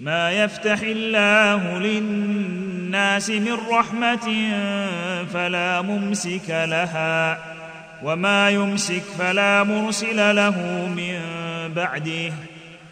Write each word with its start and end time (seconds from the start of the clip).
ما 0.00 0.32
يفتح 0.32 0.80
الله 0.82 1.78
للناس 1.78 3.30
من 3.30 3.56
رحمة 3.70 4.50
فلا 5.32 5.82
ممسك 5.82 6.48
لها 6.48 7.38
وما 8.02 8.50
يمسك 8.50 9.02
فلا 9.18 9.64
مرسل 9.64 10.36
له 10.36 10.86
من 10.96 11.20
بعده 11.74 12.32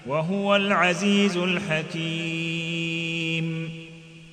وهو 0.07 0.57
العزيز 0.57 1.37
الحكيم. 1.37 2.99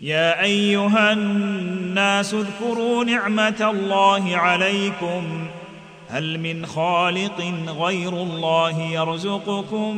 يا 0.02 0.42
أيها 0.44 1.12
الناس 1.12 2.34
اذكروا 2.34 3.04
نعمة 3.04 3.70
الله 3.70 4.38
عليكم 4.38 5.48
هل 6.10 6.40
من 6.40 6.66
خالق 6.66 7.54
غير 7.68 8.10
الله 8.10 8.82
يرزقكم 8.82 9.98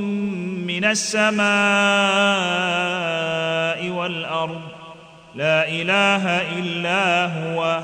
من 0.68 0.86
السماء 0.86 1.38
والأرض؟ 3.90 4.62
لا 5.36 5.70
إله 5.70 6.28
إلا 6.60 7.26
هو 7.26 7.82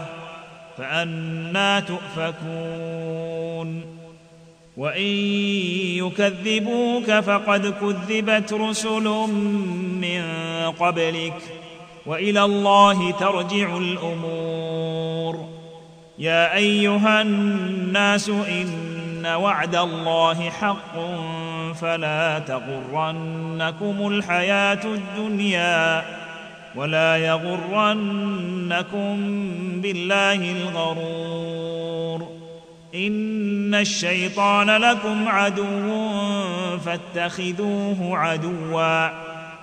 فأنا 0.77 1.79
تؤفكون. 1.79 3.83
وإن 4.77 5.07
يكذبوك 5.97 7.11
فقد 7.11 7.73
كذبت 7.81 8.53
رسل 8.53 9.03
من 10.01 10.23
قبلك 10.79 11.41
وإلى 12.05 12.43
الله 12.43 13.11
ترجع 13.11 13.77
الأمور. 13.77 15.52
يا 16.23 16.55
أيها 16.55 17.21
الناس 17.21 18.29
إن 18.29 19.25
وعد 19.25 19.75
الله 19.75 20.49
حق 20.49 20.95
فلا 21.73 22.39
تغرنكم 22.39 24.07
الحياة 24.07 24.79
الدنيا 24.85 26.03
ولا 26.75 27.17
يغرنكم 27.17 29.17
بالله 29.81 30.51
الغرور 30.51 32.27
إن 32.95 33.75
الشيطان 33.75 34.69
لكم 34.69 35.27
عدو 35.27 36.03
فاتخذوه 36.85 38.17
عدوا 38.17 39.32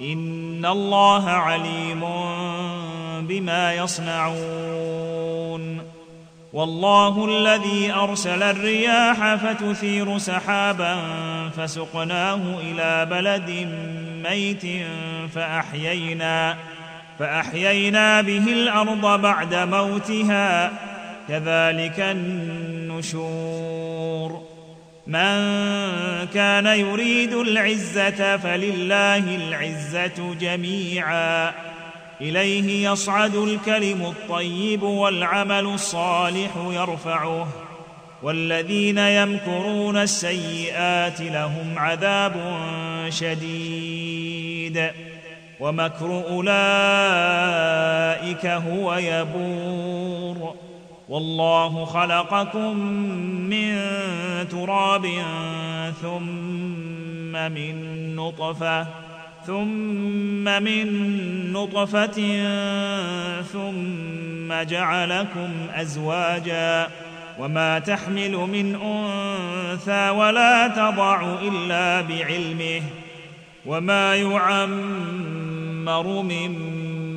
ان 0.00 0.66
الله 0.66 1.30
عليم 1.30 2.00
بما 3.26 3.74
يصنعون 3.74 5.16
والله 6.52 7.24
الذي 7.24 7.92
ارسل 7.92 8.42
الرياح 8.42 9.34
فتثير 9.34 10.18
سحابا 10.18 10.98
فسقناه 11.56 12.40
إلى 12.60 13.06
بلد 13.10 13.68
ميت 14.30 14.62
فاحيينا 15.34 16.56
فاحيينا 17.18 18.20
به 18.20 18.52
الأرض 18.52 19.20
بعد 19.20 19.54
موتها 19.54 20.72
كذلك 21.28 22.00
النشور. 22.00 23.36
من 25.06 25.36
كان 26.34 26.66
يريد 26.66 27.32
العزة 27.32 28.36
فلله 28.36 29.36
العزة 29.36 30.34
جميعا. 30.40 31.52
إليه 32.20 32.90
يصعد 32.90 33.34
الكلم 33.34 34.06
الطيب 34.06 34.82
والعمل 34.82 35.64
الصالح 35.64 36.50
يرفعه. 36.70 37.48
والذين 38.22 38.98
يمكرون 38.98 39.96
السيئات 39.96 41.20
لهم 41.20 41.74
عذاب 41.76 42.60
شديد. 43.08 44.90
ومكر 45.60 46.24
أولئك 46.30 46.56
هو 48.46 48.94
يبور. 48.94 50.65
والله 51.08 51.84
خلقكم 51.84 52.76
من 53.50 53.78
تراب 54.50 55.06
ثم 56.02 57.32
من 57.52 57.74
نطفة 58.16 58.86
ثم 59.46 60.62
من 60.62 60.86
نطفة 61.52 62.18
ثم 63.42 64.62
جعلكم 64.62 65.50
أزواجا. 65.74 66.88
وما 67.38 67.78
تحمل 67.78 68.32
من 68.32 68.74
أنثى 68.74 70.10
ولا 70.10 70.68
تضع 70.68 71.38
إلا 71.42 72.00
بعلمه 72.00 72.82
وما 73.66 74.16
يعمر 74.16 74.62
من 76.22 76.50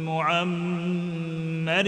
معمر 0.05 1.87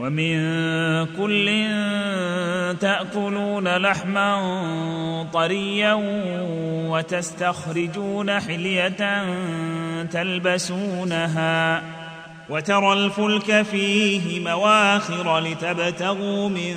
ومن 0.00 0.36
كل 1.16 1.46
تأكلون 2.80 3.76
لحما 3.76 5.26
طريا 5.32 5.94
وتستخرجون 6.90 8.40
حلية 8.40 9.24
تلبسونها 10.04 11.82
وترى 12.50 12.92
الفلك 12.92 13.62
فيه 13.62 14.40
مواخر 14.40 15.40
لتبتغوا 15.40 16.48
من 16.48 16.74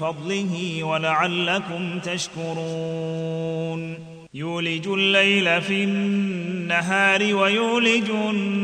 فضله 0.00 0.84
ولعلكم 0.84 1.98
تشكرون. 1.98 3.34
يولج 4.34 4.88
الليل 4.88 5.62
في 5.62 5.84
النهار 5.84 7.34
ويولج 7.34 8.10
النهار 8.10 8.63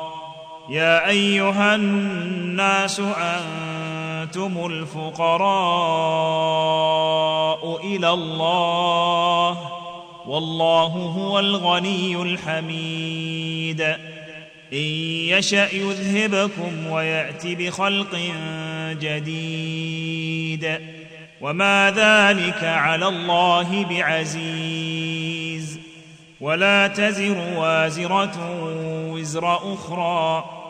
يا 0.71 1.09
أيها 1.09 1.75
الناس 1.75 2.99
أنتم 2.99 4.65
الفقراء 4.65 5.41
إلى 7.83 8.09
الله 8.09 9.57
والله 10.27 10.85
هو 10.87 11.39
الغني 11.39 12.21
الحميد. 12.21 13.81
إن 14.73 14.77
يشأ 15.27 15.75
يذهبكم 15.75 16.87
ويات 16.91 17.47
بخلق 17.47 18.19
جديد. 19.01 20.79
وما 21.41 21.93
ذلك 21.95 22.63
على 22.63 23.07
الله 23.07 23.85
بعزيز. 23.85 25.79
ولا 26.41 26.87
تزر 26.87 27.37
وازرة 27.55 28.61
وزر 29.11 29.73
أخرى. 29.73 30.60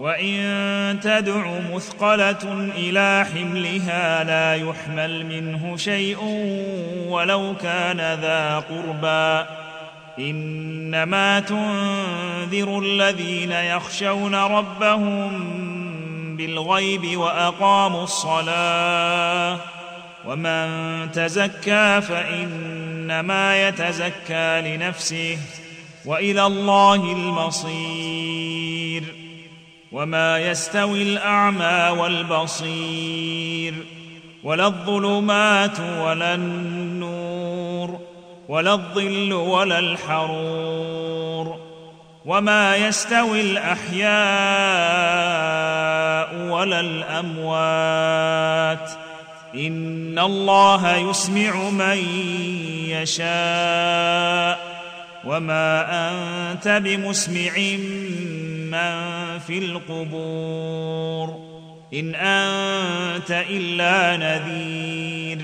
وان 0.00 1.00
تدع 1.02 1.60
مثقله 1.74 2.70
إلى 2.76 3.26
حملها 3.34 4.24
لا 4.24 4.54
يحمل 4.54 5.26
منه 5.26 5.76
شيء 5.76 6.18
ولو 7.08 7.54
كان 7.62 7.96
ذا 7.96 8.58
قربى 8.58 9.48
انما 10.18 11.40
تنذر 11.40 12.78
الذين 12.78 13.52
يخشون 13.52 14.34
ربهم 14.34 15.30
بالغيب 16.36 17.18
واقاموا 17.18 18.04
الصلاه 18.04 19.58
ومن 20.26 20.68
تزكى 21.12 22.00
فانما 22.00 23.68
يتزكى 23.68 24.60
لنفسه 24.64 25.38
والى 26.04 26.46
الله 26.46 27.12
المصير 27.12 28.59
وما 29.92 30.38
يستوي 30.38 31.02
الأعمى 31.02 31.98
والبصير 31.98 33.74
ولا 34.44 34.66
الظلمات 34.66 35.80
ولا 35.80 36.34
النور 36.34 38.00
ولا 38.48 38.72
الظل 38.72 39.32
ولا 39.32 39.78
الحرور 39.78 41.60
وما 42.26 42.76
يستوي 42.76 43.40
الأحياء 43.40 44.10
ولا 46.52 46.80
الأموات. 46.80 47.90
إن 49.54 50.18
الله 50.18 50.96
يسمع 50.96 51.70
من 51.70 51.98
يشاء 52.88 54.60
وما 55.24 55.86
أنت 56.10 56.68
بمسمع 56.68 57.52
من 58.70 59.38
في 59.38 59.58
القبور. 59.58 61.50
إن 61.94 62.14
أنت 62.14 63.44
إلا 63.50 64.16
نذير. 64.16 65.38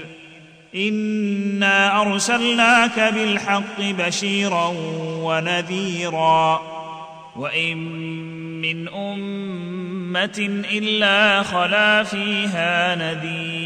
إنا 0.75 2.01
أرسلناك 2.03 3.01
بالحق 3.01 3.81
بشيرا 3.81 4.75
ونذيرا. 5.23 6.63
وإن 7.37 7.77
من 8.61 8.89
أمة 8.89 10.65
إلا 10.73 11.43
خلا 11.43 12.03
فيها 12.03 12.95
نذير. 12.95 13.66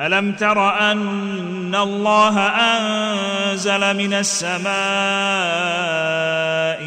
ألم 0.00 0.32
تر 0.32 0.90
أن 0.92 1.74
الله 1.74 2.40
أنزل 2.40 3.96
من 3.96 4.12
السماء 4.12 4.64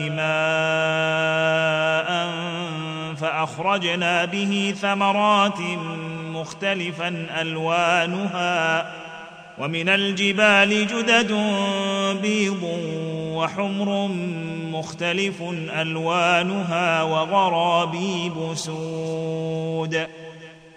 ماء 0.10 1.08
فأخرجنا 3.16 4.26
به 4.26 4.76
ثمرات 4.82 5.60
مختلفا 6.34 7.28
ألوانها 7.42 8.92
ومن 9.58 9.90
الجبال 9.90 10.88
جدد 10.88 11.32
بيض 12.22 12.64
وحمر 13.34 14.08
مختلف 14.72 15.44
ألوانها 15.82 17.04
وغرابيب 17.04 18.54
سود 18.54 20.08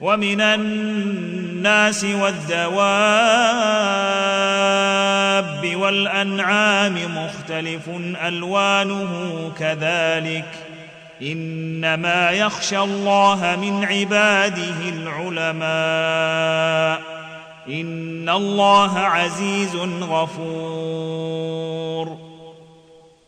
ومن 0.00 0.41
الناس 0.41 2.05
والدواب 2.05 2.81
والأنعام 5.76 6.94
مختلف 7.17 7.88
ألوانه 8.26 9.52
كذلك 9.58 10.67
إنما 11.22 12.31
يخشى 12.31 12.79
الله 12.79 13.58
من 13.60 13.84
عباده 13.84 14.89
العلماء 14.89 15.70
إن 17.69 18.29
الله 18.29 18.98
عزيز 18.98 19.77
غفور 20.03 21.51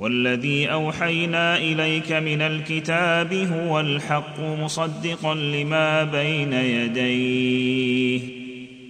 والذي 0.00 0.66
أوحينا 0.66 1.56
إليك 1.56 2.12
من 2.12 2.42
الكتاب 2.42 3.34
هو 3.34 3.80
الحق 3.80 4.40
مصدقا 4.40 5.34
لما 5.34 6.04
بين 6.04 6.52
يديه. 6.52 8.20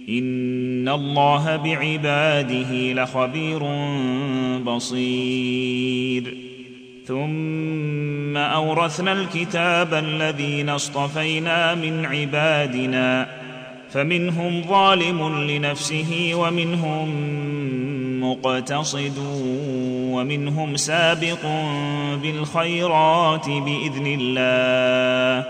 إن 0.09 0.89
الله 0.89 1.55
بعباده 1.55 2.93
لخبير 2.93 3.59
بصير. 4.63 6.37
ثم 7.05 8.37
أورثنا 8.37 9.11
الكتاب 9.11 9.93
الذين 9.93 10.69
اصطفينا 10.69 11.75
من 11.75 12.05
عبادنا 12.05 13.27
فمنهم 13.89 14.61
ظالم 14.61 15.43
لنفسه 15.49 16.31
ومنهم 16.35 17.09
مقتصد. 18.21 19.17
ومنهم 20.21 20.75
سابق 20.75 21.45
بالخيرات 22.23 23.49
بإذن 23.49 24.17
الله. 24.19 25.45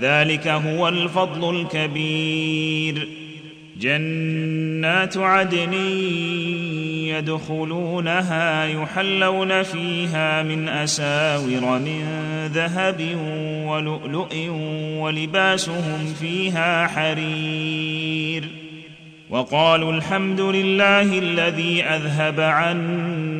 ذلك 0.00 0.48
هو 0.48 0.88
الفضل 0.88 1.56
الكبير. 1.56 3.08
جنات 3.80 5.16
عدن 5.16 5.72
يدخلونها 7.08 8.64
يحلون 8.64 9.62
فيها 9.62 10.42
من 10.42 10.68
أساور 10.68 11.78
من 11.78 12.04
ذهب 12.54 13.18
ولؤلؤ 13.66 14.48
ولباسهم 14.98 16.14
فيها 16.20 16.86
حرير. 16.86 18.44
وقالوا 19.30 19.92
الحمد 19.92 20.40
لله 20.40 21.18
الذي 21.18 21.82
أذهب 21.82 22.40
عنا 22.40 23.39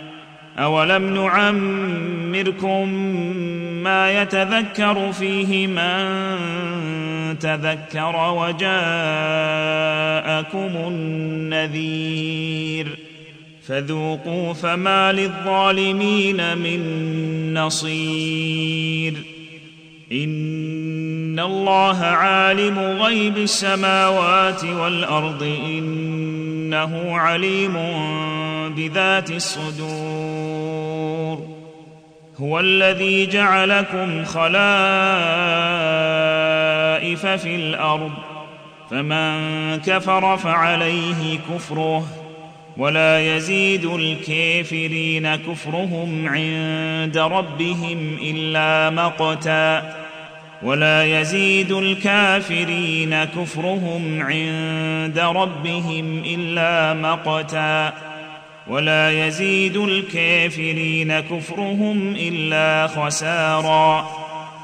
اولم 0.59 1.13
نعمركم 1.13 2.89
ما 3.83 4.21
يتذكر 4.21 5.11
فيه 5.11 5.67
من 5.67 6.21
تذكر 7.39 8.33
وجاءكم 8.37 8.71
النذير 10.87 12.87
فذوقوا 13.67 14.53
فما 14.53 15.11
للظالمين 15.11 16.57
من 16.57 16.81
نصير 17.53 19.13
ان 20.11 21.39
الله 21.39 22.03
عالم 22.03 22.79
غيب 22.79 23.37
السماوات 23.37 24.63
والارض 24.63 25.43
انه 25.43 27.17
عليم 27.17 27.75
بذات 28.75 29.31
الصدور 29.31 30.81
هو 32.37 32.59
الذي 32.59 33.25
جعلكم 33.25 34.25
خلائف 34.25 34.51
في 37.25 37.55
الأرض 37.55 38.11
فمن 38.91 39.77
كفر 39.85 40.37
فعليه 40.37 41.39
كفره 41.49 42.05
ولا 42.77 43.35
يزيد 43.35 43.85
الكافرين 43.85 45.35
كفرهم 45.35 46.27
عند 46.27 47.17
ربهم 47.17 48.17
إلا 48.21 48.89
مقتا 48.89 49.95
ولا 50.63 51.21
يزيد 51.21 51.71
الكافرين 51.71 53.23
كفرهم 53.23 54.21
عند 54.21 55.19
ربهم 55.19 56.23
إلا 56.25 56.93
مقتا. 56.93 57.93
ولا 58.67 59.27
يزيد 59.27 59.77
الكافرين 59.77 61.19
كفرهم 61.19 62.15
إلا 62.15 62.87
خسارا. 62.87 64.07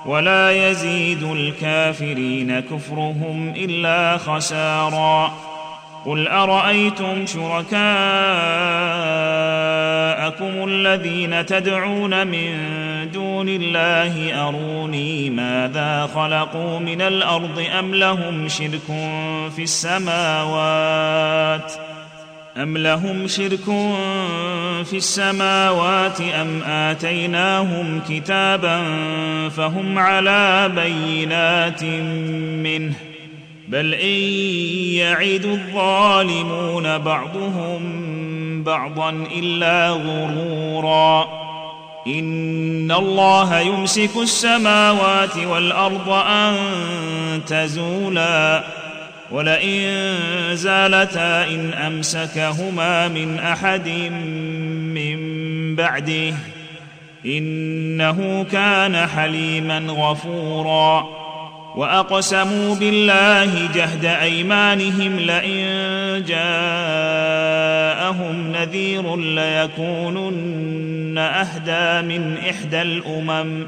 ولا 0.05 0.69
يزيد 0.69 1.23
الكافرين 1.23 2.59
كفرهم 2.59 3.53
إلا 3.57 4.17
خسارا. 4.17 5.33
قل 6.05 6.27
أرأيتم 6.27 7.25
شركاءكم 7.25 7.77
الذين 10.67 11.45
تدعون 11.45 12.27
من 12.27 12.57
دون 13.13 13.49
الله 13.49 14.47
أروني 14.47 15.29
ماذا 15.29 16.09
خلقوا 16.15 16.79
من 16.79 17.01
الأرض 17.01 17.65
أم 17.79 17.95
لهم 17.95 18.47
شرك 18.47 18.87
في 19.55 19.63
السماوات؟ 19.63 21.73
أم 22.57 22.77
لهم 22.77 23.27
شرك 23.27 23.65
في 24.85 24.93
السماوات 24.93 26.21
أم 26.21 26.63
آتيناهم 26.63 28.01
كتابا 28.09 28.83
فهم 29.49 29.99
على 29.99 30.71
بينات 30.75 31.83
منه 32.63 32.93
بل 33.67 33.93
إن 33.93 34.19
يعد 34.97 35.45
الظالمون 35.45 36.97
بعضهم 36.97 37.83
بعضا 38.63 39.09
إلا 39.09 39.89
غرورا 39.89 41.27
إن 42.07 42.91
الله 42.91 43.59
يمسك 43.59 44.17
السماوات 44.17 45.37
والأرض 45.37 46.09
أن 46.09 46.55
تزولا 47.47 48.63
ولئن 49.31 50.07
زالتا 50.53 51.47
إن 51.47 51.73
أمسكهما 51.73 53.07
من 53.07 53.39
أحد 53.39 53.87
من 54.93 55.17
بعده 55.75 56.33
إنه 57.25 58.45
كان 58.51 59.07
حليما 59.07 59.79
غفورا 59.89 61.07
وأقسموا 61.75 62.75
بالله 62.75 63.69
جهد 63.75 64.05
أيمانهم 64.05 65.19
لئن 65.19 65.67
جاءهم 66.27 67.31
نذير 68.51 69.15
ليكونن 69.15 71.17
أهدى 71.17 72.07
من 72.07 72.37
إحدى 72.49 72.81
الأمم 72.81 73.67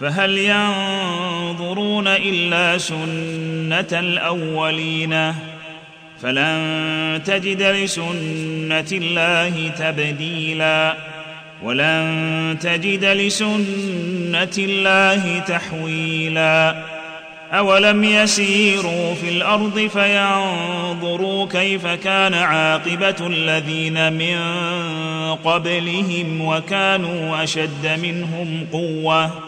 فهل 0.00 0.38
ينظرون 0.38 2.08
إلا 2.08 2.78
سنة 2.78 4.00
الأولين؟ 4.00 5.34
فلن 6.22 7.20
تجد 7.24 7.62
لسنة 7.62 8.86
الله 8.92 9.68
تبديلا. 9.78 10.96
ولن 11.62 12.56
تجد 12.60 13.04
لسنة 13.04 14.52
الله 14.58 15.38
تحويلا. 15.38 16.84
أولم 17.52 18.04
يسيروا 18.04 19.14
في 19.14 19.28
الأرض 19.28 19.90
فينظروا 19.92 21.46
كيف 21.46 21.86
كان 21.86 22.34
عاقبة 22.34 23.26
الذين 23.26 24.12
من 24.12 24.38
قبلهم 25.34 26.40
وكانوا 26.40 27.42
أشد 27.44 28.00
منهم 28.02 28.66
قوة؟ 28.72 29.47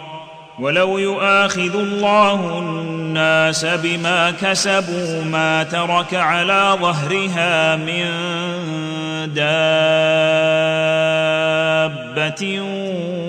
ولو 0.59 0.97
يؤاخذ 0.97 1.75
الله 1.75 2.59
الناس 2.59 3.65
بما 3.65 4.31
كسبوا 4.31 5.23
ما 5.23 5.63
ترك 5.63 6.13
على 6.13 6.77
ظهرها 6.81 7.75
من 7.75 8.05
دابة 12.21 12.61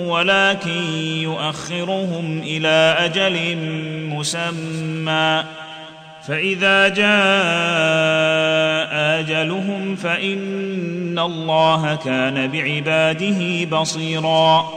ولكن 0.07 0.83
يؤخرهم 1.21 2.41
إلى 2.43 2.95
أجل 2.99 3.57
مسمى 4.09 5.43
فإذا 6.27 6.87
جاء 6.87 7.13
أجلهم 9.19 9.95
فإن 9.95 11.19
الله 11.19 11.95
كان 11.95 12.47
بعباده 12.47 13.65
بصيرا 13.77 14.69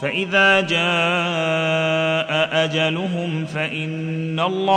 فإذا 0.00 0.60
جاء 0.60 2.30
أجلهم 2.64 3.44
فإن 3.46 4.40
الله 4.40 4.74